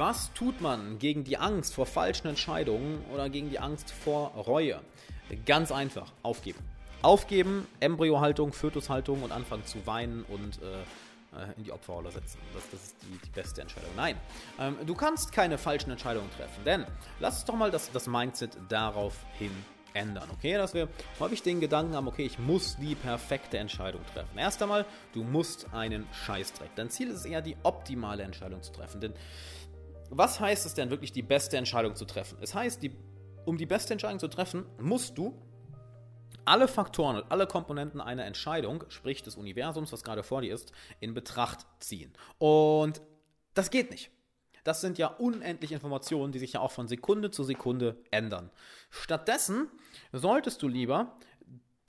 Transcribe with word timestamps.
Was 0.00 0.32
tut 0.32 0.60
man 0.60 1.00
gegen 1.00 1.24
die 1.24 1.38
Angst 1.38 1.74
vor 1.74 1.84
falschen 1.84 2.28
Entscheidungen 2.28 3.04
oder 3.12 3.28
gegen 3.28 3.50
die 3.50 3.58
Angst 3.58 3.90
vor 3.90 4.28
Reue? 4.28 4.80
Ganz 5.44 5.72
einfach, 5.72 6.12
aufgeben. 6.22 6.60
Aufgeben, 7.02 7.66
Embryohaltung, 7.80 8.52
Fötushaltung 8.52 9.24
und 9.24 9.32
anfangen 9.32 9.66
zu 9.66 9.84
weinen 9.88 10.24
und 10.28 10.62
äh, 10.62 11.36
äh 11.36 11.52
in 11.56 11.64
die 11.64 11.72
Opferrolle 11.72 12.12
setzen. 12.12 12.38
Das, 12.54 12.62
das 12.70 12.80
ist 12.80 12.96
die, 13.02 13.18
die, 13.26 13.30
beste 13.30 13.60
Entscheidung. 13.60 13.90
Nein, 13.96 14.14
ähm, 14.60 14.76
du 14.86 14.94
kannst 14.94 15.32
keine 15.32 15.58
falschen 15.58 15.90
Entscheidungen 15.90 16.30
treffen, 16.36 16.62
denn 16.64 16.86
lass 17.18 17.38
uns 17.38 17.46
doch 17.46 17.56
mal 17.56 17.72
das, 17.72 17.90
das 17.90 18.06
Mindset 18.06 18.56
daraufhin 18.68 19.50
ändern, 19.94 20.28
okay? 20.32 20.54
Dass 20.54 20.74
wir 20.74 20.88
häufig 21.18 21.42
den 21.42 21.58
Gedanken 21.58 21.96
haben, 21.96 22.06
okay, 22.06 22.24
ich 22.24 22.38
muss 22.38 22.76
die 22.76 22.94
perfekte 22.94 23.58
Entscheidung 23.58 24.02
treffen. 24.14 24.38
Erst 24.38 24.62
einmal, 24.62 24.86
du 25.12 25.24
musst 25.24 25.66
einen 25.72 26.06
Scheißdreck. 26.12 26.70
Dein 26.76 26.88
Ziel 26.88 27.08
ist 27.08 27.16
es 27.16 27.24
eher, 27.24 27.42
die 27.42 27.56
optimale 27.64 28.22
Entscheidung 28.22 28.62
zu 28.62 28.70
treffen, 28.70 29.00
denn 29.00 29.12
was 30.10 30.40
heißt 30.40 30.66
es 30.66 30.74
denn 30.74 30.90
wirklich, 30.90 31.12
die 31.12 31.22
beste 31.22 31.56
Entscheidung 31.56 31.94
zu 31.94 32.04
treffen? 32.04 32.38
Es 32.40 32.54
heißt, 32.54 32.82
die, 32.82 32.92
um 33.44 33.56
die 33.56 33.66
beste 33.66 33.92
Entscheidung 33.92 34.18
zu 34.18 34.28
treffen, 34.28 34.66
musst 34.80 35.18
du 35.18 35.40
alle 36.44 36.66
Faktoren 36.66 37.16
und 37.16 37.30
alle 37.30 37.46
Komponenten 37.46 38.00
einer 38.00 38.24
Entscheidung, 38.24 38.84
sprich 38.88 39.22
des 39.22 39.36
Universums, 39.36 39.92
was 39.92 40.02
gerade 40.02 40.22
vor 40.22 40.40
dir 40.40 40.54
ist, 40.54 40.72
in 41.00 41.14
Betracht 41.14 41.66
ziehen. 41.78 42.12
Und 42.38 43.02
das 43.54 43.70
geht 43.70 43.90
nicht. 43.90 44.10
Das 44.64 44.80
sind 44.80 44.98
ja 44.98 45.08
unendliche 45.08 45.74
Informationen, 45.74 46.32
die 46.32 46.38
sich 46.38 46.54
ja 46.54 46.60
auch 46.60 46.72
von 46.72 46.88
Sekunde 46.88 47.30
zu 47.30 47.44
Sekunde 47.44 47.96
ändern. 48.10 48.50
Stattdessen 48.90 49.68
solltest 50.12 50.62
du 50.62 50.68
lieber 50.68 51.16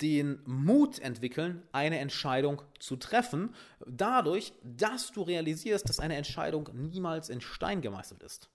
den 0.02 0.42
Mut 0.46 1.00
entwickeln, 1.00 1.64
eine 1.72 2.00
Entscheidung 2.00 2.62
zu 2.80 2.96
treffen, 2.96 3.54
dadurch, 3.86 4.54
dass 4.64 5.12
du 5.12 5.22
realisierst, 5.22 5.88
dass 5.90 6.00
eine 6.00 6.16
Entscheidung 6.16 6.70
niemals 6.74 7.30
in 7.30 7.42
Stein 7.42 7.82
gemeißelt 7.82 8.24
ist. 8.24 8.50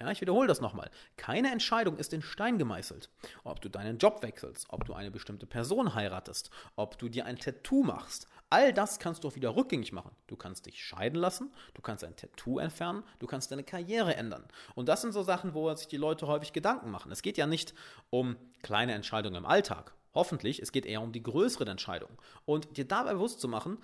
Ja, 0.00 0.10
ich 0.10 0.20
wiederhole 0.20 0.48
das 0.48 0.60
nochmal. 0.60 0.90
Keine 1.16 1.52
Entscheidung 1.52 1.96
ist 1.96 2.12
in 2.12 2.22
Stein 2.22 2.58
gemeißelt. 2.58 3.08
Ob 3.44 3.60
du 3.60 3.68
deinen 3.68 3.98
Job 3.98 4.22
wechselst, 4.22 4.66
ob 4.68 4.84
du 4.84 4.92
eine 4.92 5.10
bestimmte 5.10 5.46
Person 5.46 5.94
heiratest, 5.94 6.50
ob 6.74 6.98
du 6.98 7.08
dir 7.08 7.26
ein 7.26 7.38
Tattoo 7.38 7.84
machst, 7.84 8.26
all 8.50 8.72
das 8.72 8.98
kannst 8.98 9.22
du 9.22 9.28
auch 9.28 9.36
wieder 9.36 9.54
rückgängig 9.54 9.92
machen. 9.92 10.10
Du 10.26 10.36
kannst 10.36 10.66
dich 10.66 10.82
scheiden 10.82 11.18
lassen, 11.18 11.52
du 11.74 11.82
kannst 11.82 12.02
ein 12.02 12.16
Tattoo 12.16 12.58
entfernen, 12.58 13.04
du 13.20 13.26
kannst 13.26 13.52
deine 13.52 13.62
Karriere 13.62 14.16
ändern. 14.16 14.44
Und 14.74 14.88
das 14.88 15.00
sind 15.00 15.12
so 15.12 15.22
Sachen, 15.22 15.54
wo 15.54 15.72
sich 15.74 15.88
die 15.88 15.96
Leute 15.96 16.26
häufig 16.26 16.52
Gedanken 16.52 16.90
machen. 16.90 17.12
Es 17.12 17.22
geht 17.22 17.38
ja 17.38 17.46
nicht 17.46 17.72
um 18.10 18.36
kleine 18.62 18.94
Entscheidungen 18.94 19.36
im 19.36 19.46
Alltag. 19.46 19.94
Hoffentlich, 20.14 20.60
es 20.60 20.72
geht 20.72 20.86
eher 20.86 21.02
um 21.02 21.12
die 21.12 21.22
größeren 21.22 21.68
Entscheidungen. 21.68 22.16
Und 22.44 22.76
dir 22.76 22.86
dabei 22.86 23.14
bewusst 23.14 23.40
zu 23.40 23.48
machen, 23.48 23.78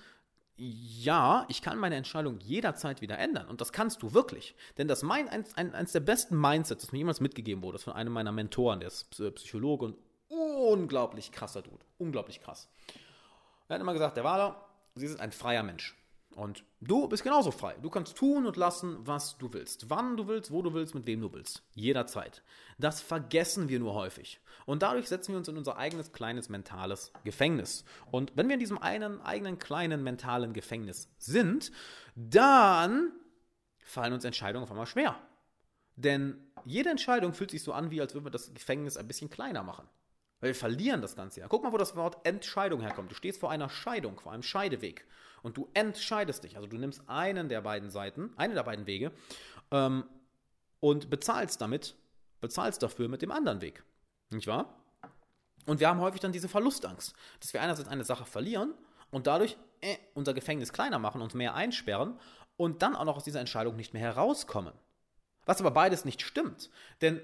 ja, 0.57 1.47
ich 1.49 1.63
kann 1.63 1.79
meine 1.79 1.97
Entscheidung 1.97 2.39
jederzeit 2.41 3.01
wieder 3.01 3.19
ändern. 3.19 3.49
Und 3.49 3.61
das 3.61 3.73
kannst 3.73 4.03
du 4.03 4.13
wirklich. 4.13 4.55
Denn 4.77 4.89
das 4.89 5.03
mein, 5.03 5.29
eins, 5.29 5.57
eins 5.57 5.93
der 5.93 6.01
besten 6.01 6.39
Mindsets, 6.39 6.83
das 6.83 6.93
mir 6.93 6.99
jemals 6.99 7.21
mitgegeben 7.21 7.63
wurde, 7.63 7.77
ist 7.77 7.85
von 7.85 7.95
einem 7.95 8.13
meiner 8.13 8.31
Mentoren, 8.31 8.81
der 8.81 8.89
ist 8.89 9.11
Psychologe 9.11 9.87
und 9.87 9.97
unglaublich 10.29 11.33
krasser 11.33 11.63
Dude. 11.63 11.85
Unglaublich 11.99 12.41
krass. 12.41 12.69
Er 13.69 13.75
hat 13.75 13.81
immer 13.81 13.93
gesagt, 13.95 14.17
der 14.17 14.25
Waler, 14.25 14.65
Sie 14.95 15.07
sind 15.09 15.21
ein 15.21 15.33
freier 15.33 15.63
Mensch. 15.63 15.97
Und 16.41 16.65
du 16.81 17.07
bist 17.07 17.23
genauso 17.23 17.51
frei. 17.51 17.77
Du 17.83 17.91
kannst 17.91 18.17
tun 18.17 18.47
und 18.47 18.57
lassen, 18.57 19.07
was 19.07 19.37
du 19.37 19.53
willst. 19.53 19.91
Wann 19.91 20.17
du 20.17 20.27
willst, 20.27 20.51
wo 20.51 20.63
du 20.63 20.73
willst, 20.73 20.95
mit 20.95 21.05
wem 21.05 21.21
du 21.21 21.31
willst. 21.35 21.63
Jederzeit. 21.75 22.43
Das 22.79 23.03
vergessen 23.03 23.69
wir 23.69 23.79
nur 23.79 23.93
häufig. 23.93 24.41
Und 24.65 24.81
dadurch 24.81 25.07
setzen 25.07 25.33
wir 25.33 25.37
uns 25.37 25.49
in 25.49 25.59
unser 25.59 25.77
eigenes 25.77 26.13
kleines 26.13 26.49
mentales 26.49 27.13
Gefängnis. 27.25 27.85
Und 28.11 28.33
wenn 28.37 28.49
wir 28.49 28.55
in 28.55 28.61
diesem 28.61 28.79
einen 28.79 29.21
eigenen 29.21 29.59
kleinen 29.59 30.03
mentalen 30.03 30.55
Gefängnis 30.55 31.11
sind, 31.19 31.73
dann 32.17 33.13
fallen 33.85 34.15
uns 34.15 34.25
Entscheidungen 34.25 34.65
auf 34.65 34.71
einmal 34.71 34.87
schwer. 34.87 35.21
Denn 35.97 36.39
jede 36.65 36.89
Entscheidung 36.89 37.35
fühlt 37.35 37.51
sich 37.51 37.63
so 37.63 37.75
an, 37.75 37.91
wie 37.91 38.01
als 38.01 38.15
würden 38.15 38.25
wir 38.25 38.31
das 38.31 38.55
Gefängnis 38.55 38.97
ein 38.97 39.07
bisschen 39.07 39.29
kleiner 39.29 39.63
machen. 39.63 39.87
Weil 40.41 40.51
wir 40.51 40.55
verlieren 40.55 41.03
das 41.03 41.17
Ganze 41.17 41.41
ja. 41.41 41.49
Guck 41.49 41.65
mal, 41.65 41.73
wo 41.75 41.77
das 41.77 41.97
Wort 41.97 42.27
Entscheidung 42.27 42.81
herkommt. 42.81 43.11
Du 43.11 43.15
stehst 43.15 43.41
vor 43.41 43.51
einer 43.51 43.69
Scheidung, 43.69 44.19
vor 44.19 44.33
einem 44.33 44.43
Scheideweg. 44.43 45.05
Und 45.43 45.57
du 45.57 45.69
entscheidest 45.75 46.45
dich. 46.45 46.57
Also 46.57 46.69
du 46.69 46.77
nimmst 46.77 47.09
einen 47.09 47.49
der 47.49 47.63
beiden 47.63 47.91
Seiten, 47.91 48.33
einen 48.37 48.55
der 48.55 48.63
beiden 48.63 48.87
Wege 48.87 49.13
ähm, 49.71 50.05
und 50.81 51.11
bezahlst 51.11 51.61
damit, 51.61 51.95
bezahlst 52.41 52.83
dafür 52.83 53.09
mit 53.09 53.23
dem 53.23 53.31
anderen 53.31 53.61
Weg. 53.61 53.85
Nicht 54.31 54.47
wahr? 54.47 54.77
Und 55.67 55.81
wir 55.81 55.89
haben 55.89 56.01
häufig 56.01 56.21
dann 56.21 56.33
diese 56.33 56.49
Verlustangst, 56.49 57.15
dass 57.41 57.53
wir 57.53 57.61
einerseits 57.61 57.89
eine 57.89 58.05
Sache 58.05 58.25
verlieren 58.25 58.75
und 59.11 59.27
dadurch 59.27 59.57
äh, 59.81 59.97
unser 60.15 60.35
Gefängnis 60.35 60.73
kleiner 60.73 60.99
machen, 60.99 61.21
uns 61.21 61.35
mehr 61.35 61.55
einsperren 61.55 62.19
und 62.57 62.83
dann 62.83 62.97
auch 62.97 63.05
noch 63.05 63.17
aus 63.17 63.25
dieser 63.25 63.41
Entscheidung 63.41 63.77
nicht 63.77 63.93
mehr 63.93 64.03
herauskommen. 64.03 64.73
Was 65.47 65.61
aber 65.61 65.71
beides 65.71 66.05
nicht 66.05 66.23
stimmt. 66.23 66.71
Denn 67.01 67.21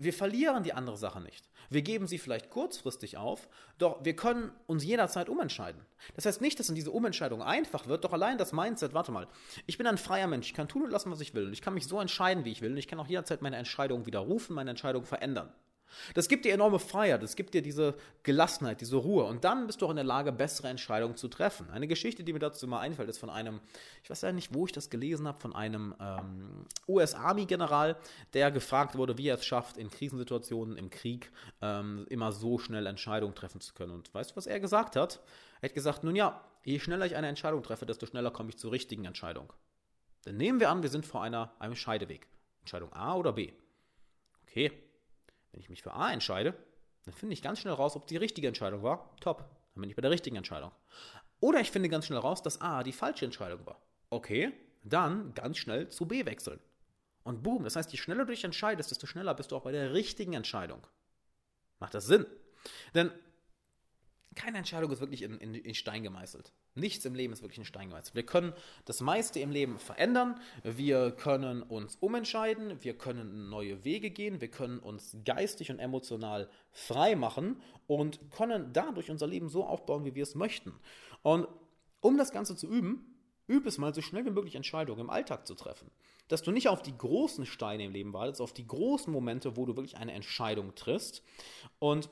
wir 0.00 0.14
verlieren 0.14 0.62
die 0.62 0.72
andere 0.72 0.96
Sache 0.96 1.20
nicht. 1.20 1.50
Wir 1.68 1.82
geben 1.82 2.06
sie 2.06 2.18
vielleicht 2.18 2.50
kurzfristig 2.50 3.18
auf, 3.18 3.48
doch 3.78 4.02
wir 4.02 4.16
können 4.16 4.50
uns 4.66 4.82
jederzeit 4.82 5.28
umentscheiden. 5.28 5.80
Das 6.16 6.24
heißt 6.26 6.40
nicht, 6.40 6.58
dass 6.58 6.70
in 6.70 6.74
diese 6.74 6.90
Umentscheidung 6.90 7.42
einfach 7.42 7.86
wird, 7.86 8.04
doch 8.04 8.12
allein 8.12 8.38
das 8.38 8.52
Mindset, 8.52 8.94
warte 8.94 9.12
mal, 9.12 9.28
ich 9.66 9.78
bin 9.78 9.86
ein 9.86 9.98
freier 9.98 10.26
Mensch, 10.26 10.48
ich 10.48 10.54
kann 10.54 10.68
tun 10.68 10.82
und 10.82 10.90
lassen, 10.90 11.10
was 11.10 11.20
ich 11.20 11.34
will. 11.34 11.46
Und 11.46 11.52
ich 11.52 11.62
kann 11.62 11.74
mich 11.74 11.86
so 11.86 12.00
entscheiden, 12.00 12.44
wie 12.44 12.50
ich 12.50 12.62
will. 12.62 12.72
Und 12.72 12.78
ich 12.78 12.88
kann 12.88 12.98
auch 12.98 13.06
jederzeit 13.06 13.42
meine 13.42 13.56
Entscheidung 13.56 14.06
widerrufen, 14.06 14.56
meine 14.56 14.70
Entscheidung 14.70 15.04
verändern. 15.04 15.52
Das 16.14 16.28
gibt 16.28 16.44
dir 16.44 16.52
enorme 16.52 16.78
Freiheit, 16.78 17.22
das 17.22 17.36
gibt 17.36 17.54
dir 17.54 17.62
diese 17.62 17.94
Gelassenheit, 18.22 18.80
diese 18.80 18.96
Ruhe 18.96 19.24
und 19.24 19.44
dann 19.44 19.66
bist 19.66 19.80
du 19.80 19.86
auch 19.86 19.90
in 19.90 19.96
der 19.96 20.04
Lage, 20.04 20.32
bessere 20.32 20.68
Entscheidungen 20.68 21.16
zu 21.16 21.28
treffen. 21.28 21.70
Eine 21.70 21.86
Geschichte, 21.86 22.24
die 22.24 22.32
mir 22.32 22.38
dazu 22.38 22.66
immer 22.66 22.80
einfällt, 22.80 23.08
ist 23.08 23.18
von 23.18 23.30
einem, 23.30 23.60
ich 24.02 24.10
weiß 24.10 24.22
ja 24.22 24.32
nicht, 24.32 24.54
wo 24.54 24.66
ich 24.66 24.72
das 24.72 24.90
gelesen 24.90 25.26
habe, 25.26 25.40
von 25.40 25.54
einem 25.54 25.94
ähm, 26.00 26.66
US-Army-General, 26.88 27.96
der 28.34 28.50
gefragt 28.50 28.96
wurde, 28.96 29.18
wie 29.18 29.28
er 29.28 29.36
es 29.36 29.44
schafft, 29.44 29.76
in 29.76 29.90
Krisensituationen, 29.90 30.76
im 30.76 30.90
Krieg, 30.90 31.30
ähm, 31.62 32.06
immer 32.08 32.32
so 32.32 32.58
schnell 32.58 32.86
Entscheidungen 32.86 33.34
treffen 33.34 33.60
zu 33.60 33.74
können. 33.74 33.92
Und 33.92 34.12
weißt 34.12 34.32
du, 34.32 34.36
was 34.36 34.46
er 34.46 34.60
gesagt 34.60 34.96
hat? 34.96 35.20
Er 35.60 35.68
hat 35.68 35.74
gesagt, 35.74 36.04
nun 36.04 36.16
ja, 36.16 36.44
je 36.64 36.78
schneller 36.78 37.06
ich 37.06 37.16
eine 37.16 37.28
Entscheidung 37.28 37.62
treffe, 37.62 37.86
desto 37.86 38.06
schneller 38.06 38.30
komme 38.30 38.50
ich 38.50 38.58
zur 38.58 38.72
richtigen 38.72 39.04
Entscheidung. 39.04 39.52
Dann 40.24 40.36
nehmen 40.36 40.60
wir 40.60 40.70
an, 40.70 40.82
wir 40.82 40.90
sind 40.90 41.06
vor 41.06 41.22
einer, 41.22 41.52
einem 41.58 41.74
Scheideweg. 41.74 42.26
Entscheidung 42.60 42.92
A 42.92 43.14
oder 43.14 43.32
B. 43.32 43.52
Okay, 44.46 44.72
wenn 45.52 45.60
ich 45.60 45.68
mich 45.68 45.82
für 45.82 45.94
A 45.94 46.12
entscheide, 46.12 46.54
dann 47.04 47.14
finde 47.14 47.34
ich 47.34 47.42
ganz 47.42 47.60
schnell 47.60 47.74
raus, 47.74 47.96
ob 47.96 48.06
die 48.06 48.16
richtige 48.16 48.48
Entscheidung 48.48 48.82
war. 48.82 49.16
Top. 49.20 49.38
Dann 49.74 49.82
bin 49.82 49.90
ich 49.90 49.96
bei 49.96 50.02
der 50.02 50.10
richtigen 50.10 50.36
Entscheidung. 50.36 50.72
Oder 51.40 51.60
ich 51.60 51.70
finde 51.70 51.88
ganz 51.88 52.06
schnell 52.06 52.18
raus, 52.18 52.42
dass 52.42 52.60
A 52.60 52.82
die 52.82 52.92
falsche 52.92 53.24
Entscheidung 53.24 53.64
war. 53.66 53.80
Okay, 54.10 54.52
dann 54.82 55.34
ganz 55.34 55.58
schnell 55.58 55.88
zu 55.88 56.06
B 56.06 56.26
wechseln. 56.26 56.60
Und 57.22 57.42
boom, 57.42 57.64
das 57.64 57.76
heißt, 57.76 57.92
je 57.92 57.98
schneller 57.98 58.24
du 58.24 58.32
dich 58.32 58.44
entscheidest, 58.44 58.90
desto 58.90 59.06
schneller 59.06 59.34
bist 59.34 59.50
du 59.52 59.56
auch 59.56 59.62
bei 59.62 59.72
der 59.72 59.92
richtigen 59.92 60.32
Entscheidung. 60.32 60.86
Macht 61.78 61.94
das 61.94 62.06
Sinn? 62.06 62.26
Denn 62.94 63.10
keine 64.40 64.56
Entscheidung 64.56 64.90
ist 64.90 65.00
wirklich 65.00 65.22
in, 65.22 65.36
in, 65.38 65.54
in, 65.54 65.74
Stein 65.74 66.02
gemeißelt. 66.02 66.54
Nichts 66.74 67.04
im 67.04 67.14
Leben 67.14 67.32
ist 67.34 67.42
wirklich 67.42 67.58
in 67.58 67.66
Stein 67.66 67.90
gemeißelt. 67.90 68.14
Wir 68.14 68.24
können 68.24 68.54
das 68.86 69.02
meiste 69.02 69.38
im 69.38 69.50
Leben 69.50 69.78
verändern. 69.78 70.40
Wir 70.62 71.10
können 71.10 71.62
uns 71.62 71.96
umentscheiden. 71.96 72.82
Wir 72.82 72.96
können 72.96 73.50
neue 73.50 73.84
Wege 73.84 74.10
gehen. 74.10 74.40
Wir 74.40 74.48
können 74.48 74.78
uns 74.78 75.14
geistig 75.26 75.70
und 75.70 75.78
emotional 75.78 76.48
frei 76.72 77.16
machen 77.16 77.60
und 77.86 78.30
können 78.30 78.72
dadurch 78.72 79.10
unser 79.10 79.26
Leben 79.26 79.50
so 79.50 79.64
aufbauen, 79.64 80.06
wie 80.06 80.14
wir 80.14 80.22
es 80.22 80.34
möchten. 80.34 80.72
Und 81.22 81.46
um 82.00 82.16
das 82.16 82.32
Ganze 82.32 82.56
zu 82.56 82.66
üben, 82.66 83.14
übe 83.46 83.68
es 83.68 83.76
mal 83.76 83.92
so 83.92 84.00
schnell 84.00 84.24
wie 84.24 84.30
möglich 84.30 84.54
Entscheidungen 84.54 85.00
im 85.00 85.10
Alltag 85.10 85.46
zu 85.46 85.54
treffen. 85.54 85.90
Dass 86.28 86.42
du 86.42 86.50
nicht 86.50 86.68
auf 86.68 86.80
die 86.80 86.96
großen 86.96 87.44
Steine 87.44 87.84
im 87.84 87.92
Leben 87.92 88.14
wartest, 88.14 88.40
auf 88.40 88.54
die 88.54 88.66
großen 88.66 89.12
Momente, 89.12 89.58
wo 89.58 89.66
du 89.66 89.76
wirklich 89.76 89.98
eine 89.98 90.12
Entscheidung 90.12 90.74
triffst. 90.74 91.22
Und 91.78 92.08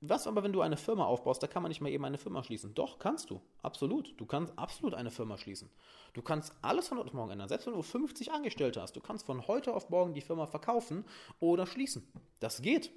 was 0.00 0.26
aber, 0.26 0.42
wenn 0.42 0.52
du 0.52 0.60
eine 0.60 0.76
Firma 0.76 1.04
aufbaust, 1.06 1.42
da 1.42 1.46
kann 1.46 1.62
man 1.62 1.70
nicht 1.70 1.80
mal 1.80 1.88
eben 1.88 2.04
eine 2.04 2.18
Firma 2.18 2.42
schließen. 2.42 2.74
Doch, 2.74 2.98
kannst 2.98 3.30
du. 3.30 3.40
Absolut. 3.62 4.14
Du 4.20 4.26
kannst 4.26 4.52
absolut 4.58 4.94
eine 4.94 5.10
Firma 5.10 5.38
schließen. 5.38 5.70
Du 6.12 6.22
kannst 6.22 6.52
alles 6.62 6.88
von 6.88 6.98
heute 6.98 7.08
auf 7.08 7.14
morgen 7.14 7.32
ändern. 7.32 7.48
Selbst 7.48 7.66
wenn 7.66 7.74
du 7.74 7.82
50 7.82 8.30
Angestellte 8.30 8.80
hast, 8.82 8.94
du 8.94 9.00
kannst 9.00 9.26
von 9.26 9.46
heute 9.46 9.74
auf 9.74 9.88
morgen 9.88 10.12
die 10.12 10.20
Firma 10.20 10.46
verkaufen 10.46 11.04
oder 11.40 11.66
schließen. 11.66 12.06
Das 12.40 12.60
geht. 12.60 12.90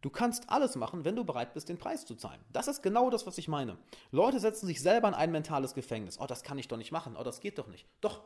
Du 0.00 0.10
kannst 0.10 0.50
alles 0.50 0.74
machen, 0.74 1.04
wenn 1.04 1.14
du 1.14 1.24
bereit 1.24 1.54
bist, 1.54 1.68
den 1.68 1.78
Preis 1.78 2.04
zu 2.04 2.16
zahlen. 2.16 2.40
Das 2.52 2.66
ist 2.66 2.82
genau 2.82 3.08
das, 3.08 3.24
was 3.24 3.38
ich 3.38 3.46
meine. 3.46 3.78
Leute 4.10 4.40
setzen 4.40 4.66
sich 4.66 4.82
selber 4.82 5.06
in 5.06 5.14
ein 5.14 5.30
mentales 5.30 5.74
Gefängnis. 5.74 6.18
Oh, 6.18 6.26
das 6.26 6.42
kann 6.42 6.58
ich 6.58 6.66
doch 6.66 6.76
nicht 6.76 6.90
machen. 6.90 7.16
Oh, 7.16 7.22
das 7.22 7.40
geht 7.40 7.56
doch 7.58 7.68
nicht. 7.68 7.86
Doch, 8.00 8.20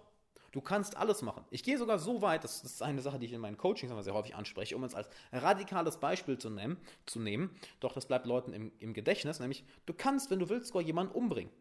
Du 0.57 0.63
kannst 0.63 0.97
alles 0.97 1.21
machen. 1.21 1.45
Ich 1.51 1.63
gehe 1.63 1.77
sogar 1.77 1.99
so 1.99 2.23
weit, 2.23 2.43
das, 2.43 2.65
ist 2.65 2.83
eine 2.83 3.03
Sache, 3.03 3.19
die 3.19 3.27
ich 3.27 3.35
in 3.35 3.43
meinen 3.43 3.59
Coachings 3.59 3.93
immer 3.93 4.03
sehr 4.03 4.15
häufig 4.15 4.35
anspreche, 4.35 4.75
um 4.75 4.85
es 4.85 4.95
als 4.95 5.07
radikales 5.31 5.99
Beispiel 5.99 6.39
zu 6.39 6.49
nehmen, 6.49 6.79
zu 7.05 7.21
nehmen. 7.21 7.55
Doch 7.79 7.93
das 7.93 8.07
bleibt 8.07 8.25
Leuten 8.25 8.55
im, 8.55 8.73
im 8.79 8.95
Gedächtnis, 8.95 9.39
nämlich 9.39 9.67
du 9.85 9.93
kannst, 9.93 10.31
wenn 10.31 10.39
du 10.39 10.49
willst, 10.49 10.69
sogar 10.69 10.83
jemanden 10.83 11.15
umbringen. 11.15 11.53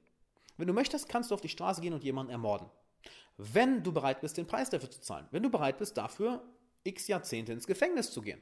Wenn 0.55 0.67
du 0.67 0.71
möchtest, 0.73 1.09
kannst 1.09 1.29
du 1.29 1.35
auf 1.35 1.41
die 1.41 1.49
Straße 1.49 1.81
gehen 1.81 1.91
und 1.91 2.05
jemanden 2.05 2.31
ermorden. 2.31 2.69
Wenn 3.35 3.83
du 3.83 3.91
bereit 3.91 4.21
bist, 4.21 4.37
den 4.37 4.47
Preis 4.47 4.69
dafür 4.69 4.89
zu 4.89 5.01
zahlen. 5.01 5.27
Wenn 5.31 5.43
du 5.43 5.49
bereit 5.49 5.77
bist, 5.77 5.97
dafür 5.97 6.41
x 6.85 7.09
Jahrzehnte 7.09 7.51
ins 7.51 7.67
Gefängnis 7.67 8.11
zu 8.11 8.21
gehen. 8.21 8.41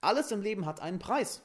Alles 0.00 0.30
im 0.30 0.42
Leben 0.42 0.64
hat 0.64 0.78
einen 0.78 1.00
Preis. 1.00 1.42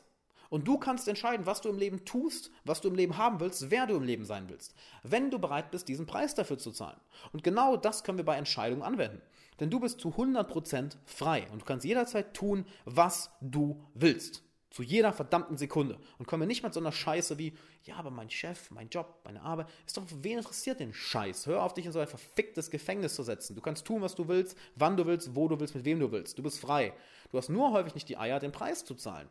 Und 0.51 0.67
du 0.67 0.77
kannst 0.77 1.07
entscheiden, 1.07 1.45
was 1.45 1.61
du 1.61 1.69
im 1.69 1.79
Leben 1.79 2.03
tust, 2.03 2.51
was 2.65 2.81
du 2.81 2.89
im 2.89 2.95
Leben 2.95 3.15
haben 3.15 3.39
willst, 3.39 3.71
wer 3.71 3.87
du 3.87 3.95
im 3.95 4.03
Leben 4.03 4.25
sein 4.25 4.49
willst. 4.49 4.75
Wenn 5.01 5.31
du 5.31 5.39
bereit 5.39 5.71
bist, 5.71 5.87
diesen 5.87 6.05
Preis 6.05 6.35
dafür 6.35 6.57
zu 6.57 6.71
zahlen. 6.71 6.99
Und 7.31 7.41
genau 7.41 7.77
das 7.77 8.03
können 8.03 8.17
wir 8.17 8.25
bei 8.25 8.35
Entscheidungen 8.35 8.83
anwenden. 8.83 9.21
Denn 9.61 9.69
du 9.69 9.79
bist 9.79 10.01
zu 10.01 10.09
100% 10.09 10.97
frei 11.05 11.47
und 11.53 11.61
du 11.61 11.65
kannst 11.65 11.85
jederzeit 11.85 12.33
tun, 12.33 12.65
was 12.83 13.31
du 13.39 13.81
willst. 13.93 14.43
Zu 14.71 14.83
jeder 14.83 15.13
verdammten 15.13 15.55
Sekunde. 15.57 15.97
Und 16.19 16.25
kommen 16.25 16.41
wir 16.41 16.47
nicht 16.47 16.63
mit 16.63 16.73
so 16.73 16.81
einer 16.81 16.91
Scheiße 16.91 17.37
wie, 17.37 17.55
ja, 17.83 17.95
aber 17.95 18.11
mein 18.11 18.29
Chef, 18.29 18.71
mein 18.71 18.89
Job, 18.89 19.21
meine 19.23 19.41
Arbeit, 19.41 19.69
ist 19.87 19.95
doch, 19.95 20.03
wen 20.09 20.39
interessiert 20.39 20.81
den 20.81 20.93
Scheiß? 20.93 21.45
Hör 21.45 21.63
auf, 21.63 21.73
dich 21.73 21.85
in 21.85 21.93
so 21.93 21.99
ein 21.99 22.07
verficktes 22.07 22.69
Gefängnis 22.69 23.15
zu 23.15 23.23
setzen. 23.23 23.55
Du 23.55 23.61
kannst 23.61 23.85
tun, 23.85 24.01
was 24.01 24.15
du 24.15 24.27
willst, 24.27 24.57
wann 24.75 24.97
du 24.97 25.05
willst, 25.05 25.33
wo 25.33 25.47
du 25.47 25.57
willst, 25.61 25.75
mit 25.75 25.85
wem 25.85 26.01
du 26.01 26.11
willst. 26.11 26.37
Du 26.37 26.43
bist 26.43 26.59
frei. 26.59 26.93
Du 27.31 27.37
hast 27.37 27.47
nur 27.47 27.71
häufig 27.71 27.95
nicht 27.95 28.09
die 28.09 28.17
Eier, 28.17 28.41
den 28.41 28.51
Preis 28.51 28.83
zu 28.83 28.95
zahlen. 28.95 29.29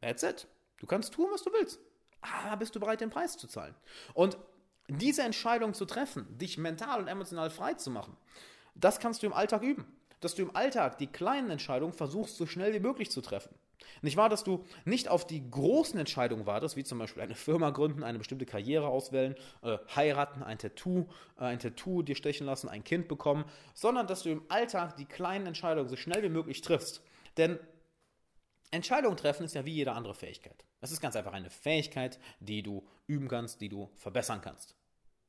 That's 0.00 0.22
it. 0.22 0.46
Du 0.78 0.86
kannst 0.86 1.12
tun, 1.12 1.28
was 1.30 1.42
du 1.42 1.52
willst. 1.52 1.80
Aber 2.20 2.56
bist 2.56 2.74
du 2.74 2.80
bereit, 2.80 3.00
den 3.00 3.10
Preis 3.10 3.36
zu 3.36 3.46
zahlen? 3.46 3.74
Und 4.14 4.38
diese 4.88 5.22
Entscheidung 5.22 5.74
zu 5.74 5.84
treffen, 5.84 6.26
dich 6.38 6.58
mental 6.58 7.00
und 7.00 7.08
emotional 7.08 7.50
frei 7.50 7.74
zu 7.74 7.90
machen, 7.90 8.16
das 8.74 8.98
kannst 8.98 9.22
du 9.22 9.26
im 9.26 9.32
Alltag 9.32 9.62
üben. 9.62 9.86
Dass 10.20 10.34
du 10.34 10.42
im 10.42 10.54
Alltag 10.54 10.98
die 10.98 11.06
kleinen 11.06 11.50
Entscheidungen 11.50 11.94
versuchst, 11.94 12.36
so 12.36 12.46
schnell 12.46 12.74
wie 12.74 12.80
möglich 12.80 13.10
zu 13.10 13.22
treffen. 13.22 13.54
Nicht 14.02 14.16
wahr, 14.16 14.28
dass 14.28 14.44
du 14.44 14.64
nicht 14.84 15.08
auf 15.08 15.26
die 15.26 15.50
großen 15.50 15.98
Entscheidungen 15.98 16.44
wartest, 16.44 16.76
wie 16.76 16.84
zum 16.84 16.98
Beispiel 16.98 17.22
eine 17.22 17.34
Firma 17.34 17.70
gründen, 17.70 18.02
eine 18.02 18.18
bestimmte 18.18 18.46
Karriere 18.46 18.88
auswählen, 18.88 19.34
äh, 19.62 19.78
heiraten, 19.94 20.42
ein 20.42 20.58
Tattoo, 20.58 21.06
äh, 21.38 21.44
ein 21.44 21.58
Tattoo 21.58 22.02
dir 22.02 22.16
stechen 22.16 22.46
lassen, 22.46 22.68
ein 22.68 22.84
Kind 22.84 23.08
bekommen, 23.08 23.44
sondern 23.74 24.06
dass 24.06 24.22
du 24.22 24.30
im 24.30 24.42
Alltag 24.48 24.96
die 24.96 25.06
kleinen 25.06 25.46
Entscheidungen 25.46 25.88
so 25.88 25.96
schnell 25.96 26.22
wie 26.22 26.28
möglich 26.28 26.60
triffst. 26.60 27.02
Denn 27.36 27.58
Entscheidungen 28.70 29.16
treffen 29.16 29.44
ist 29.44 29.54
ja 29.54 29.64
wie 29.64 29.74
jede 29.74 29.92
andere 29.92 30.14
Fähigkeit. 30.14 30.64
Es 30.80 30.92
ist 30.92 31.00
ganz 31.00 31.16
einfach 31.16 31.32
eine 31.32 31.50
Fähigkeit, 31.50 32.18
die 32.40 32.62
du 32.62 32.86
üben 33.06 33.28
kannst, 33.28 33.60
die 33.60 33.68
du 33.68 33.90
verbessern 33.96 34.40
kannst. 34.40 34.76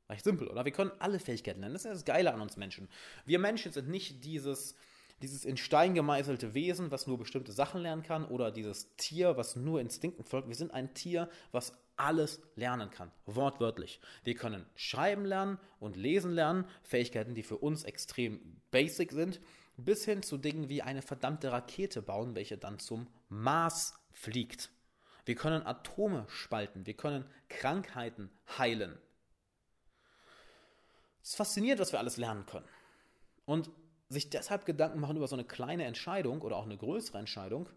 Recht 0.08 0.24
simpel, 0.24 0.48
oder? 0.48 0.64
Wir 0.64 0.72
können 0.72 0.92
alle 0.98 1.18
Fähigkeiten 1.18 1.60
lernen. 1.60 1.74
Das 1.74 1.82
ist 1.82 1.86
ja 1.86 1.92
das 1.92 2.04
Geile 2.04 2.32
an 2.32 2.40
uns 2.40 2.56
Menschen. 2.56 2.88
Wir 3.24 3.38
Menschen 3.38 3.72
sind 3.72 3.88
nicht 3.88 4.24
dieses, 4.24 4.76
dieses 5.22 5.44
in 5.44 5.56
Stein 5.56 5.94
gemeißelte 5.94 6.54
Wesen, 6.54 6.90
was 6.90 7.06
nur 7.06 7.18
bestimmte 7.18 7.52
Sachen 7.52 7.80
lernen 7.80 8.02
kann, 8.02 8.24
oder 8.24 8.50
dieses 8.50 8.94
Tier, 8.96 9.36
was 9.36 9.56
nur 9.56 9.80
Instinkten 9.80 10.24
folgt. 10.24 10.48
Wir 10.48 10.56
sind 10.56 10.72
ein 10.72 10.94
Tier, 10.94 11.28
was 11.50 11.72
alles 11.96 12.40
lernen 12.56 12.90
kann, 12.90 13.10
wortwörtlich. 13.26 14.00
Wir 14.24 14.34
können 14.34 14.66
schreiben 14.74 15.24
lernen 15.24 15.58
und 15.78 15.96
lesen 15.96 16.32
lernen, 16.32 16.64
Fähigkeiten, 16.82 17.34
die 17.34 17.42
für 17.42 17.58
uns 17.58 17.84
extrem 17.84 18.40
basic 18.70 19.12
sind, 19.12 19.40
bis 19.76 20.04
hin 20.04 20.22
zu 20.22 20.38
Dingen 20.38 20.68
wie 20.68 20.82
eine 20.82 21.02
verdammte 21.02 21.50
Rakete 21.50 22.02
bauen, 22.02 22.34
welche 22.34 22.58
dann 22.58 22.78
zum 22.78 23.08
Mars 23.28 23.94
fliegt. 24.10 24.70
Wir 25.24 25.34
können 25.34 25.66
Atome 25.66 26.26
spalten, 26.28 26.86
wir 26.86 26.94
können 26.94 27.24
Krankheiten 27.48 28.30
heilen. 28.58 28.98
Es 31.22 31.30
ist 31.30 31.36
faszinierend, 31.36 31.80
was 31.80 31.92
wir 31.92 32.00
alles 32.00 32.16
lernen 32.16 32.46
können. 32.46 32.68
Und 33.44 33.70
sich 34.08 34.30
deshalb 34.30 34.66
Gedanken 34.66 35.00
machen 35.00 35.16
über 35.16 35.28
so 35.28 35.36
eine 35.36 35.44
kleine 35.44 35.84
Entscheidung 35.84 36.42
oder 36.42 36.56
auch 36.56 36.64
eine 36.64 36.76
größere 36.76 37.18
Entscheidung, 37.18 37.68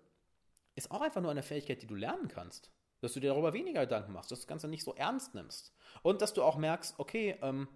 ist 0.76 0.92
auch 0.92 1.02
einfach 1.02 1.22
nur 1.22 1.32
eine 1.32 1.44
Fähigkeit, 1.44 1.82
die 1.82 1.88
du 1.88 1.96
lernen 1.96 2.28
kannst. 2.28 2.72
Dass 3.02 3.14
du 3.14 3.20
dir 3.20 3.28
darüber 3.28 3.54
weniger 3.54 3.82
Gedanken 3.82 4.14
machst, 4.14 4.32
dass 4.32 4.40
du 4.40 4.44
das 4.44 4.48
Ganze 4.48 4.68
nicht 4.68 4.84
so 4.84 4.94
ernst 4.96 5.36
nimmst. 5.36 5.74
Und 6.02 6.22
dass 6.22 6.34
du 6.34 6.44
auch 6.44 6.58
merkst, 6.58 6.96
okay, 6.98 7.38
ähm, 7.42 7.68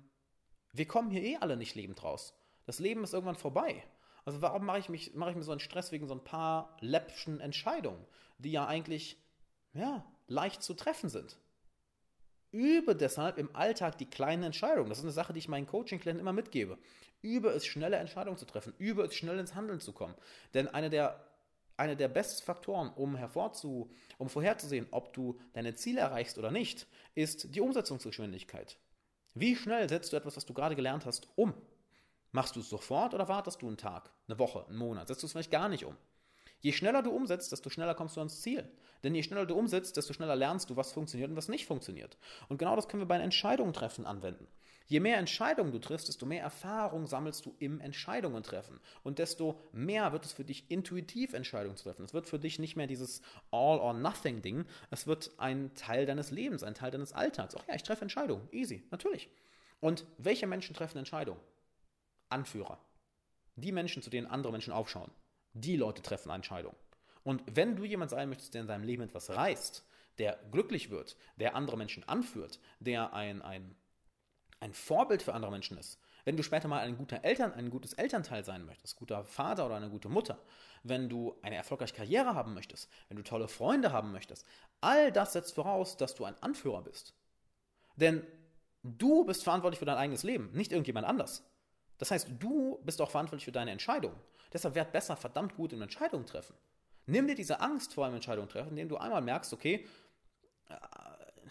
wir 0.74 0.88
kommen 0.88 1.12
hier 1.12 1.21
eh 1.21 1.38
alle 1.38 1.56
nicht 1.56 1.75
lebend 1.75 2.04
raus. 2.04 2.33
Das 2.66 2.80
Leben 2.80 3.04
ist 3.04 3.13
irgendwann 3.13 3.36
vorbei. 3.36 3.83
Also 4.30 4.44
warum 4.44 4.64
mache 4.64 4.78
ich, 4.78 4.90
mich, 4.90 5.16
mache 5.16 5.31
ich 5.31 5.36
mir 5.36 5.42
so 5.42 5.50
einen 5.50 5.60
Stress 5.60 5.92
wegen 5.92 6.08
so 6.08 6.14
ein 6.14 6.24
paar 6.24 6.78
läppschen 6.81 7.40
Entscheidungen, 7.40 8.06
die 8.38 8.52
ja 8.52 8.68
eigentlich 8.68 9.18
ja, 9.74 10.06
leicht 10.28 10.62
zu 10.62 10.76
treffen 10.76 11.10
sind? 11.10 11.40
Übe 12.52 12.96
deshalb 12.96 13.40
im 13.40 13.56
Alltag 13.56 13.98
die 13.98 14.06
kleinen 14.06 14.44
Entscheidungen. 14.44 14.88
Das 14.88 15.00
ist 15.00 15.04
eine 15.04 15.14
Sache, 15.14 15.34
die 15.34 15.40
ich 15.40 15.48
meinen 15.48 15.66
Coaching-Klienten 15.66 16.20
immer 16.22 16.31
mitgebe. 16.31 16.78
Übe 17.24 17.50
es, 17.50 17.66
schnelle 17.66 17.96
Entscheidungen 17.96 18.38
zu 18.38 18.46
treffen. 18.46 18.76
Übe 18.78 19.02
es, 19.02 19.16
schnell 19.16 19.40
ins 19.40 19.56
Handeln 19.56 19.80
zu 19.80 19.94
kommen. 19.94 20.14
Denn 20.54 20.68
eine 20.68 20.92
der, 20.92 21.26
eine 21.76 21.96
der 21.96 22.08
besten 22.08 22.46
Faktoren, 22.46 22.94
um, 22.94 23.16
hervorzu, 23.16 23.90
um 24.20 24.30
vorherzusehen, 24.30 24.86
ob 24.92 25.12
du 25.14 25.40
deine 25.54 25.74
Ziele 25.74 26.02
erreichst 26.02 26.38
oder 26.38 26.52
nicht, 26.52 26.86
ist 27.16 27.56
die 27.56 27.62
Umsetzungsgeschwindigkeit. 27.62 28.78
Wie 29.34 29.56
schnell 29.56 29.90
setzt 29.90 30.14
du 30.14 30.18
etwas, 30.18 30.38
was 30.38 30.46
du 30.46 30.54
gerade 30.54 30.76
gelernt 30.76 31.08
hast, 31.08 31.30
um? 31.36 31.56
Machst 32.31 32.56
du 32.56 32.60
es 32.60 32.70
sofort 32.70 33.14
oder 33.14 33.28
wartest 33.28 33.62
du 33.62 33.68
einen 33.68 33.78
Tag, 33.78 34.12
eine 34.28 34.38
Woche, 34.38 34.66
einen 34.68 34.78
Monat? 34.78 35.08
Setzt 35.08 35.24
du 35.24 35.26
es 35.26 35.31
vielleicht 35.31 35.52
gar 35.52 35.70
nicht 35.70 35.86
um? 35.86 35.96
Je 36.62 36.74
schneller 36.74 37.02
du 37.02 37.12
umsetzt, 37.12 37.52
desto 37.52 37.70
schneller 37.70 37.96
kommst 37.96 38.18
du 38.18 38.22
ans 38.22 38.42
Ziel. 38.42 38.70
Denn 39.04 39.16
je 39.16 39.24
schneller 39.24 39.46
du 39.46 39.56
umsetzt, 39.56 39.96
desto 39.96 40.14
schneller 40.14 40.36
lernst 40.36 40.70
du, 40.70 40.76
was 40.76 40.92
funktioniert 40.92 41.30
und 41.30 41.38
was 41.38 41.48
nicht 41.48 41.66
funktioniert. 41.66 42.18
Und 42.50 42.58
genau 42.58 42.76
das 42.76 42.88
können 42.88 43.02
wir 43.02 43.08
bei 43.08 43.18
Entscheidungen 43.18 43.74
treffen 43.74 44.06
anwenden. 44.06 44.48
Je 44.88 45.00
mehr 45.00 45.18
Entscheidungen 45.18 45.72
du 45.72 45.80
triffst, 45.80 46.08
desto 46.08 46.26
mehr 46.26 46.42
Erfahrung 46.42 47.06
sammelst 47.06 47.46
du 47.46 47.56
im 47.60 47.80
Entscheidungen 47.80 48.44
treffen. 48.44 48.80
Und 49.04 49.20
desto 49.20 49.62
mehr 49.72 50.12
wird 50.12 50.26
es 50.26 50.34
für 50.34 50.44
dich 50.44 50.70
intuitiv, 50.70 51.34
Entscheidungen 51.34 51.78
zu 51.78 51.84
treffen. 51.84 52.04
Es 52.04 52.14
wird 52.14 52.28
für 52.28 52.40
dich 52.40 52.60
nicht 52.60 52.76
mehr 52.76 52.88
dieses 52.88 53.22
All-or-Nothing-Ding. 53.52 54.66
Es 54.90 55.06
wird 55.06 55.31
ein 55.38 55.74
Teil 55.76 56.08
deines 56.08 56.31
Lebens, 56.31 56.64
ein 56.64 56.74
Teil 56.74 56.92
deines 56.92 57.14
Alltags. 57.14 57.56
Ach 57.56 57.68
ja, 57.68 57.76
ich 57.76 57.84
treffe 57.84 58.02
Entscheidungen. 58.02 58.50
Easy, 58.52 58.84
natürlich. 58.90 59.30
Und 59.80 60.06
welche 60.18 60.48
Menschen 60.48 60.76
treffen 60.76 60.98
Entscheidungen? 60.98 61.40
Anführer. 62.30 62.80
Die 63.56 63.72
Menschen, 63.72 64.02
zu 64.02 64.10
denen 64.10 64.28
andere 64.28 64.52
Menschen 64.52 64.74
aufschauen. 64.74 65.12
Die 65.54 65.76
Leute 65.76 66.02
treffen 66.02 66.30
Entscheidungen. 66.30 66.78
Und 67.24 67.44
wenn 67.48 67.76
du 67.76 67.84
jemand 67.84 68.12
sein 68.12 68.30
möchtest, 68.30 68.54
der 68.54 68.62
in 68.62 68.68
seinem 68.68 68.84
Leben 68.84 69.04
etwas 69.04 69.30
reißt, 69.30 69.86
der 70.18 70.40
glücklich 70.52 70.90
wird, 70.90 71.18
der 71.38 71.56
andere 71.56 71.78
Menschen 71.78 72.08
anführt, 72.08 72.60
der 72.80 73.14
ein, 73.14 73.42
ein, 73.42 73.76
ein 74.60 74.74
Vorbild 74.74 75.22
für 75.22 75.34
andere 75.34 75.52
Menschen 75.52 75.78
ist, 75.78 76.00
wenn 76.26 76.38
du 76.38 76.44
später 76.44 76.68
mal 76.68 76.81
ein 76.81 76.98
guter 76.98 77.24
Eltern, 77.24 77.54
ein 77.54 77.70
gutes 77.70 77.94
Elternteil 77.94 78.44
sein 78.44 78.66
möchtest, 78.66 78.98
guter 78.98 79.24
Vater 79.24 79.66
oder 79.66 79.76
eine 79.76 79.90
gute 79.90 80.10
Mutter, 80.10 80.40
wenn 80.84 81.10
du 81.10 81.36
eine 81.42 81.56
erfolgreiche 81.56 81.96
Karriere 81.96 82.36
haben 82.36 82.54
möchtest, 82.54 82.90
wenn 83.08 83.18
du 83.18 83.24
tolle 83.24 83.48
Freunde 83.48 83.92
haben 83.92 84.12
möchtest, 84.12 84.46
all 84.81 85.12
das 85.12 85.34
setzt 85.34 85.56
voraus, 85.56 85.98
dass 85.98 86.16
du 86.16 86.26
ein 86.26 86.42
Anführer 86.42 86.81
bist. 86.81 87.14
Denn 87.96 88.26
du 88.84 89.26
bist 89.26 89.44
verantwortlich 89.44 89.80
für 89.80 89.86
dein 89.86 89.98
eigenes 89.98 90.24
Leben, 90.24 90.52
nicht 90.52 90.72
irgendjemand 90.72 91.08
anders. 91.08 91.49
Das 92.00 92.10
heißt, 92.12 92.30
du 92.40 92.80
bist 92.84 93.00
auch 93.01 93.12
verantwortlich 93.12 93.46
für 93.46 93.51
deine 93.51 93.72
Entscheidungen. 93.72 94.19
Deshalb 94.51 94.74
werd 94.74 94.92
besser 94.92 95.16
verdammt 95.16 95.56
gut 95.56 95.74
in 95.74 95.81
Entscheidungen 95.81 96.25
treffen. 96.25 96.56
Nimm 97.06 97.28
dir 97.28 97.36
diese 97.36 97.60
Angst 97.60 97.94
vor 97.94 98.06
einem 98.06 98.16
Entscheidung 98.16 98.50
treffen, 98.50 98.72
indem 98.72 98.90
du 98.90 98.98
einmal 98.98 99.22
merkst, 99.22 99.54
okay, 99.54 99.86
äh, 100.69 100.75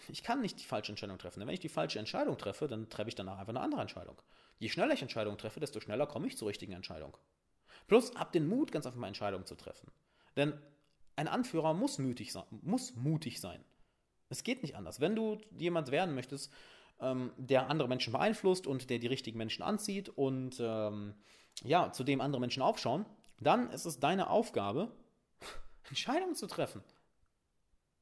ich 0.07 0.23
kann 0.23 0.41
nicht 0.41 0.59
die 0.59 0.65
falsche 0.65 0.91
Entscheidung 0.91 1.17
treffen. 1.17 1.39
Denn 1.39 1.47
wenn 1.47 1.53
ich 1.53 1.59
die 1.59 1.69
falsche 1.69 1.99
Entscheidung 1.99 2.37
treffe, 2.37 2.67
dann 2.67 2.89
treffe 2.89 3.09
ich 3.09 3.15
danach 3.15 3.37
einfach 3.37 3.53
eine 3.53 3.61
andere 3.61 3.81
Entscheidung. 3.81 4.21
Je 4.57 4.69
schneller 4.69 4.93
ich 4.93 5.01
Entscheidungen 5.01 5.37
treffe, 5.37 5.59
desto 5.59 5.79
schneller 5.79 6.07
komme 6.07 6.27
ich 6.27 6.37
zur 6.37 6.47
richtigen 6.47 6.73
Entscheidung. 6.73 7.15
Plus, 7.87 8.13
hab 8.15 8.31
den 8.31 8.47
Mut, 8.47 8.71
ganz 8.71 8.85
einfach 8.85 8.99
mal 8.99 9.07
Entscheidungen 9.07 9.45
zu 9.45 9.55
treffen. 9.55 9.91
Denn 10.35 10.53
ein 11.15 11.27
Anführer 11.27 11.73
muss 11.73 11.97
mutig 11.97 12.31
sein. 12.31 12.45
Muss 12.61 12.95
mutig 12.95 13.39
sein. 13.39 13.63
Es 14.29 14.43
geht 14.43 14.61
nicht 14.61 14.75
anders. 14.75 14.99
Wenn 14.99 15.15
du 15.15 15.41
jemand 15.57 15.91
werden 15.91 16.15
möchtest, 16.15 16.51
ähm, 17.01 17.31
der 17.37 17.69
andere 17.69 17.87
Menschen 17.87 18.13
beeinflusst 18.13 18.67
und 18.67 18.89
der 18.89 18.99
die 18.99 19.07
richtigen 19.07 19.37
Menschen 19.37 19.63
anzieht 19.63 20.09
und 20.09 20.59
ähm, 20.59 21.15
ja, 21.63 21.91
zu 21.91 22.03
dem 22.03 22.21
andere 22.21 22.39
Menschen 22.39 22.61
aufschauen, 22.61 23.05
dann 23.39 23.69
ist 23.71 23.85
es 23.85 23.99
deine 23.99 24.29
Aufgabe, 24.29 24.91
Entscheidungen 25.89 26.35
zu 26.35 26.47
treffen. 26.47 26.83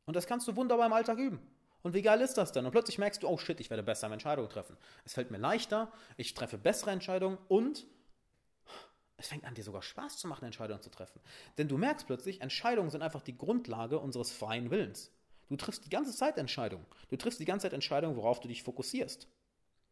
Und 0.05 0.15
das 0.15 0.27
kannst 0.27 0.47
du 0.47 0.55
wunderbar 0.55 0.87
im 0.87 0.93
Alltag 0.93 1.17
üben. 1.17 1.39
Und 1.83 1.93
wie 1.93 2.01
geil 2.01 2.21
ist 2.21 2.35
das 2.35 2.51
denn? 2.51 2.65
Und 2.65 2.71
plötzlich 2.71 2.97
merkst 2.97 3.23
du, 3.23 3.27
oh 3.27 3.37
shit, 3.37 3.59
ich 3.59 3.69
werde 3.69 3.83
besser 3.83 4.11
Entscheidungen 4.11 4.49
treffen. 4.49 4.77
Es 5.05 5.13
fällt 5.13 5.31
mir 5.31 5.37
leichter, 5.37 5.91
ich 6.17 6.33
treffe 6.33 6.57
bessere 6.57 6.91
Entscheidungen 6.91 7.37
und 7.47 7.85
es 9.17 9.27
fängt 9.27 9.45
an, 9.45 9.55
dir 9.55 9.63
sogar 9.63 9.81
Spaß 9.81 10.17
zu 10.17 10.27
machen, 10.27 10.45
Entscheidungen 10.45 10.81
zu 10.81 10.89
treffen. 10.89 11.19
Denn 11.57 11.67
du 11.67 11.77
merkst 11.77 12.05
plötzlich, 12.05 12.41
Entscheidungen 12.41 12.89
sind 12.89 13.01
einfach 13.01 13.21
die 13.21 13.37
Grundlage 13.37 13.99
unseres 13.99 14.31
freien 14.31 14.69
Willens. 14.69 15.11
Du 15.49 15.55
triffst 15.55 15.85
die 15.85 15.89
ganze 15.89 16.15
Zeit 16.15 16.37
Entscheidungen. 16.37 16.85
Du 17.09 17.15
triffst 17.15 17.39
die 17.39 17.45
ganze 17.45 17.63
Zeit 17.63 17.73
Entscheidungen, 17.73 18.15
worauf 18.15 18.39
du 18.39 18.47
dich 18.47 18.63
fokussierst. 18.63 19.27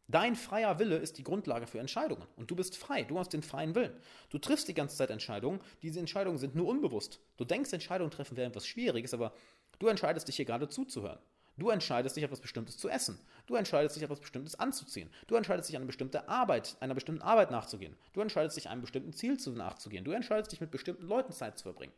Dein 0.08 0.36
freier 0.36 0.78
Wille 0.78 0.96
ist 0.98 1.18
die 1.18 1.24
Grundlage 1.24 1.66
für 1.66 1.80
Entscheidungen. 1.80 2.26
Und 2.36 2.50
du 2.50 2.54
bist 2.54 2.76
frei, 2.76 3.02
du 3.02 3.18
hast 3.18 3.32
den 3.32 3.42
freien 3.42 3.74
Willen. 3.74 3.92
Du 4.30 4.38
triffst 4.38 4.68
die 4.68 4.74
ganze 4.74 4.96
Zeit 4.96 5.10
Entscheidungen. 5.10 5.60
Diese 5.82 5.98
Entscheidungen 5.98 6.38
sind 6.38 6.54
nur 6.54 6.68
unbewusst. 6.68 7.20
Du 7.36 7.44
denkst, 7.44 7.72
Entscheidungen 7.72 8.12
treffen 8.12 8.36
wäre 8.36 8.48
etwas 8.48 8.66
Schwieriges, 8.66 9.14
aber 9.14 9.32
du 9.80 9.88
entscheidest 9.88 10.28
dich 10.28 10.36
hier 10.36 10.44
gerade 10.44 10.68
zuzuhören. 10.68 11.18
Du 11.58 11.70
entscheidest 11.70 12.16
dich, 12.16 12.22
etwas 12.22 12.40
Bestimmtes 12.40 12.76
zu 12.76 12.88
essen. 12.88 13.18
Du 13.46 13.54
entscheidest 13.56 13.96
dich, 13.96 14.02
etwas 14.02 14.20
Bestimmtes 14.20 14.60
anzuziehen. 14.60 15.10
Du 15.26 15.36
entscheidest 15.36 15.70
dich, 15.70 15.76
eine 15.76 15.86
bestimmte 15.86 16.28
Arbeit, 16.28 16.76
einer 16.80 16.94
bestimmten 16.94 17.22
Arbeit 17.22 17.50
nachzugehen. 17.50 17.96
Du 18.12 18.20
entscheidest 18.20 18.58
dich, 18.58 18.68
einem 18.68 18.82
bestimmten 18.82 19.14
Ziel 19.14 19.38
nachzugehen. 19.54 20.04
Du 20.04 20.12
entscheidest 20.12 20.52
dich, 20.52 20.60
mit 20.60 20.70
bestimmten 20.70 21.06
Leuten 21.06 21.32
Zeit 21.32 21.56
zu 21.56 21.62
verbringen. 21.62 21.94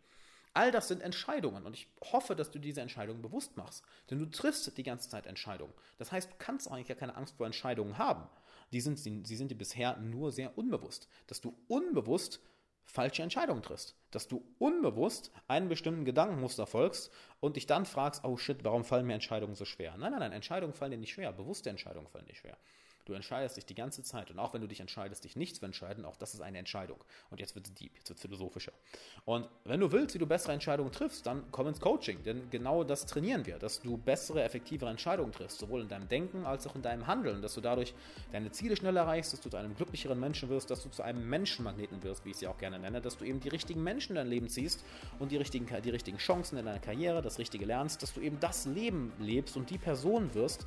All 0.55 0.71
das 0.71 0.89
sind 0.89 1.03
Entscheidungen 1.03 1.65
und 1.67 1.75
ich 1.75 1.89
hoffe, 2.13 2.35
dass 2.35 2.51
du 2.51 2.59
diese 2.59 2.81
Entscheidungen 2.81 3.23
bewusst 3.23 3.57
machst. 3.57 3.85
Denn 4.11 4.19
du 4.19 4.27
triffst 4.27 4.77
die 4.77 4.83
ganze 4.83 5.09
Zeit 5.09 5.27
Entscheidungen. 5.27 5.73
Das 5.99 6.13
heißt, 6.13 6.31
du 6.31 6.35
kannst 6.39 6.71
eigentlich 6.71 6.89
ja 6.89 6.95
keine 6.95 7.17
Angst 7.17 7.37
vor 7.37 7.47
Entscheidungen 7.47 7.99
haben. 7.99 8.29
Die 8.73 8.81
sind, 8.81 8.99
sie, 8.99 9.23
sie 9.25 9.37
sind 9.37 9.51
dir 9.51 9.57
bisher 9.57 9.97
nur 9.97 10.33
sehr 10.33 10.57
unbewusst. 10.59 11.09
Dass 11.27 11.41
du 11.41 11.57
unbewusst 11.69 12.41
falsche 12.85 13.23
Entscheidungen 13.23 13.63
triffst. 13.63 13.95
Dass 14.11 14.29
du 14.29 14.45
unbewusst 14.59 15.31
einen 15.47 15.69
bestimmten 15.69 16.05
Gedankenmuster 16.05 16.67
folgst 16.67 17.13
und 17.41 17.57
dich 17.57 17.67
dann 17.67 17.87
fragst, 17.87 18.25
oh 18.25 18.37
shit, 18.37 18.65
warum 18.65 18.85
fallen 18.85 19.07
mir 19.07 19.15
Entscheidungen 19.15 19.55
so 19.55 19.65
schwer? 19.65 19.97
Nein, 19.97 20.11
nein, 20.11 20.21
nein, 20.21 20.33
Entscheidungen 20.33 20.73
fallen 20.73 20.93
dir 20.93 20.99
nicht 20.99 21.13
schwer. 21.13 21.33
Bewusste 21.33 21.71
Entscheidungen 21.71 22.09
fallen 22.09 22.27
dir 22.27 22.35
schwer. 22.35 22.57
Du 23.09 23.15
entscheidest 23.15 23.57
dich 23.57 23.65
die 23.65 23.75
ganze 23.75 24.03
Zeit. 24.03 24.31
Und 24.31 24.39
auch 24.39 24.53
wenn 24.53 24.61
du 24.61 24.67
dich 24.67 24.81
entscheidest, 24.81 25.25
dich 25.25 25.35
nicht 25.35 25.57
zu 25.57 25.65
entscheiden, 25.65 26.05
auch 26.05 26.17
das 26.17 26.35
ist 26.35 26.43
eine 26.43 26.59
Entscheidung. 26.59 27.03
Und 27.31 27.41
jetzt 27.41 27.55
wird 27.55 27.67
es 27.67 27.73
deep, 27.73 27.97
jetzt 27.97 28.11
wird 28.11 28.19
es 28.19 28.23
philosophischer. 28.23 28.73
Und 29.25 29.49
wenn 29.65 29.81
du 29.81 29.91
willst, 29.93 30.15
wie 30.15 30.19
du 30.19 30.27
bessere 30.27 30.53
Entscheidungen 30.53 30.93
triffst, 30.93 31.27
dann 31.27 31.45
komm 31.51 31.69
ins 31.69 31.81
Coaching. 31.81 32.23
Denn 32.23 32.51
genau 32.51 32.85
das 32.85 33.07
trainieren 33.07 33.47
wir, 33.47 33.59
dass 33.59 33.81
du 33.81 33.97
bessere, 33.97 34.43
effektivere 34.43 34.91
Entscheidungen 34.91 35.33
triffst. 35.33 35.59
Sowohl 35.59 35.81
in 35.81 35.89
deinem 35.89 36.07
Denken 36.07 36.45
als 36.45 36.67
auch 36.67 36.77
in 36.77 36.83
deinem 36.83 37.07
Handeln. 37.07 37.41
Dass 37.41 37.55
du 37.55 37.63
dadurch 37.63 37.95
deine 38.31 38.53
Ziele 38.53 38.77
schneller 38.77 39.01
erreichst, 39.01 39.33
dass 39.33 39.41
du 39.41 39.49
zu 39.49 39.57
einem 39.57 39.75
glücklicheren 39.75 40.21
Menschen 40.21 40.51
wirst, 40.51 40.71
dass 40.71 40.83
du 40.83 40.91
zu 40.91 41.03
einem 41.03 41.27
Menschenmagneten 41.31 42.03
wirst, 42.03 42.27
wie 42.27 42.31
ich 42.33 42.37
sie 42.37 42.47
auch 42.47 42.59
gerne 42.59 42.79
nenne. 42.79 43.01
Dass 43.01 43.17
du 43.17 43.25
eben 43.25 43.41
die 43.41 43.49
richtigen 43.49 43.83
Menschen 43.83 44.11
in 44.13 44.17
dein 44.17 44.29
Leben 44.29 44.51
ziehst 44.51 44.85
und 45.19 45.33
die 45.33 45.39
richtigen, 45.39 45.67
die 45.83 45.91
richtigen 45.91 46.19
Chancen 46.19 46.59
in 46.59 46.67
deiner 46.67 46.79
Karriere, 46.79 47.23
das 47.23 47.39
Richtige 47.39 47.65
lernst. 47.65 48.03
Dass 48.03 48.13
du 48.13 48.21
eben 48.21 48.39
das 48.39 48.67
Leben 48.67 49.15
lebst 49.19 49.57
und 49.57 49.71
die 49.71 49.79
Person 49.79 50.35
wirst, 50.35 50.67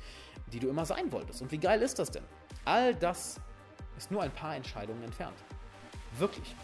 die 0.52 0.58
du 0.58 0.68
immer 0.68 0.84
sein 0.84 1.12
wolltest. 1.12 1.40
Und 1.40 1.52
wie 1.52 1.58
geil 1.58 1.80
ist 1.82 2.00
das 2.00 2.10
denn? 2.10 2.24
All 2.64 2.94
das 2.94 3.40
ist 3.96 4.10
nur 4.10 4.22
ein 4.22 4.30
paar 4.30 4.54
Entscheidungen 4.54 5.02
entfernt. 5.02 5.36
Wirklich. 6.18 6.54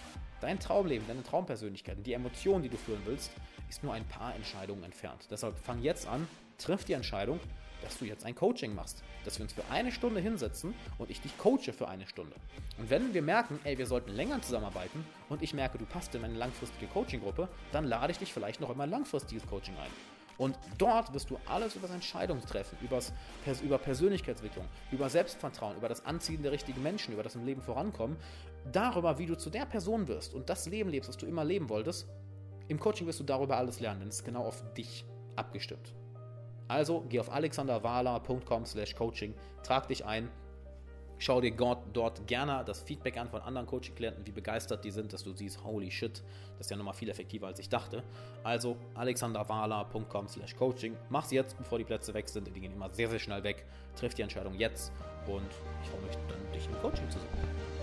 Dein 0.41 0.61
Traumleben, 0.61 1.07
deine 1.09 1.25
Traumpersönlichkeit 1.25 1.97
die 2.07 2.13
Emotionen, 2.13 2.63
die 2.63 2.69
du 2.69 2.77
führen 2.77 3.03
willst, 3.05 3.33
ist 3.69 3.83
nur 3.83 3.93
ein 3.93 4.05
paar 4.05 4.35
Entscheidungen 4.37 4.85
entfernt. 4.85 5.27
Deshalb 5.31 5.59
fang 5.59 5.83
jetzt 5.83 6.07
an, 6.07 6.29
triff 6.59 6.85
die 6.85 6.93
Entscheidung, 6.93 7.41
dass 7.83 7.99
du 7.99 8.05
jetzt 8.05 8.25
ein 8.25 8.37
Coaching 8.37 8.75
machst. 8.75 9.03
Dass 9.25 9.39
wir 9.39 9.45
uns 9.45 9.53
für 9.53 9.65
eine 9.71 9.91
Stunde 9.91 10.21
hinsetzen 10.21 10.75
und 10.99 11.11
ich 11.11 11.21
dich 11.21 11.37
coache 11.39 11.73
für 11.73 11.89
eine 11.89 12.07
Stunde. 12.07 12.35
Und 12.79 12.91
wenn 12.91 13.15
wir 13.15 13.23
merken, 13.23 13.59
ey, 13.65 13.77
wir 13.77 13.87
sollten 13.87 14.13
länger 14.13 14.41
zusammenarbeiten 14.41 15.05
und 15.29 15.43
ich 15.43 15.55
merke, 15.55 15.79
du 15.79 15.87
passt 15.87 16.15
in 16.15 16.21
meine 16.21 16.35
langfristige 16.35 16.87
Coaching-Gruppe, 16.87 17.49
dann 17.73 17.85
lade 17.85 18.13
ich 18.13 18.19
dich 18.19 18.33
vielleicht 18.33 18.61
noch 18.61 18.71
in 18.71 18.77
mein 18.77 18.91
langfristiges 18.91 19.47
Coaching 19.47 19.77
ein. 19.77 20.18
Und 20.39 20.57
dort 20.79 21.13
wirst 21.13 21.31
du 21.31 21.39
alles 21.47 21.75
über 21.75 21.91
Entscheidungen 21.91 22.43
treffen, 22.43 22.79
übers, 22.81 23.13
über 23.63 23.77
Persönlichkeitsentwicklung, 23.77 24.67
über 24.93 25.11
Selbstvertrauen, 25.11 25.77
über 25.77 25.89
das 25.89 26.07
Anziehen 26.07 26.43
der 26.43 26.53
richtigen 26.53 26.81
Menschen, 26.81 27.13
über 27.13 27.25
das 27.25 27.35
im 27.35 27.45
Leben 27.45 27.61
vorankommen, 27.61 28.17
darüber, 28.73 29.19
wie 29.19 29.27
du 29.27 29.37
zu 29.37 29.51
der 29.51 29.67
Person 29.67 30.07
wirst 30.07 30.35
und 30.35 30.49
das 30.49 30.67
Leben 30.67 30.91
lebst, 30.91 31.09
was 31.09 31.17
du 31.17 31.27
immer 31.27 31.45
leben 31.45 31.69
wolltest. 31.69 32.07
Im 32.69 32.79
Coaching 32.79 33.07
wirst 33.09 33.19
du 33.19 33.25
darüber 33.25 33.57
alles 33.57 33.81
lernen, 33.81 34.01
denn 34.01 34.09
es 34.11 34.17
ist 34.17 34.25
genau 34.25 34.45
auf 34.45 34.63
dich 34.75 35.05
abgestimmt. 35.35 35.93
Also 36.69 37.05
geh 37.09 37.19
auf 37.19 37.33
alexanderwala.com 37.33 38.65
slash 38.65 38.95
coaching, 38.95 39.35
trag 39.65 39.89
dich 39.89 40.05
ein, 40.05 40.31
Schau 41.19 41.41
dir 41.41 41.53
dort 41.53 42.27
gerne 42.27 42.63
das 42.65 42.83
Feedback 42.83 43.17
an 43.19 43.29
von 43.29 43.43
anderen 43.43 43.67
Coaching-Klienten, 43.67 44.27
wie 44.27 44.31
begeistert 44.31 44.85
die 44.85 44.91
sind, 44.91 45.13
dass 45.13 45.25
du 45.25 45.33
siehst, 45.33 45.63
holy 45.65 45.91
shit, 45.91 46.23
das 46.57 46.67
ist 46.67 46.71
ja 46.71 46.77
nochmal 46.77 46.95
viel 46.95 47.09
effektiver, 47.09 47.49
als 47.49 47.59
ich 47.59 47.69
dachte. 47.69 48.05
Also 48.45 48.77
alexanderwala.com 48.95 50.29
slash 50.29 50.55
coaching. 50.57 50.97
Mach's 51.09 51.31
jetzt, 51.33 51.59
bevor 51.59 51.79
die 51.79 51.85
Plätze 51.85 52.15
weg 52.15 52.29
sind. 52.29 52.47
Die 52.47 52.61
gehen 52.61 52.73
immer 52.73 52.91
sehr, 52.91 53.09
sehr 53.09 53.19
schnell 53.19 53.43
weg. 53.43 53.67
Triff 53.97 54.15
die 54.15 54.23
Entscheidung 54.23 54.55
jetzt 54.55 54.93
und 55.27 55.51
ich 55.83 55.89
freue 55.89 56.03
mich 56.03 56.17
dann, 56.29 56.53
dich 56.53 56.67
im 56.67 56.81
Coaching 56.81 57.11
zu 57.11 57.19
sehen. 57.19 57.78